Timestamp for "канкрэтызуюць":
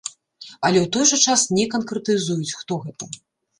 1.75-2.57